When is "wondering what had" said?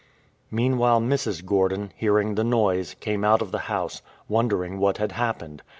4.27-5.11